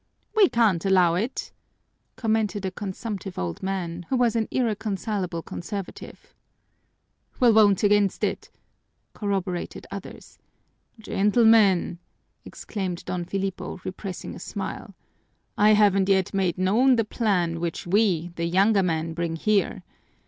[0.35, 1.51] "We can't allow it,"
[2.15, 6.33] commented a consumptive old man, who was an irreconcilable conservative.
[7.39, 8.49] "We'll vote against it,"
[9.13, 10.39] corroborated others.
[10.97, 11.99] "Gentlemen!"
[12.45, 14.95] exclaimed Don Filipo, repressing a smile,
[15.55, 19.83] "I haven't yet made known the plan which we, the younger men, bring here.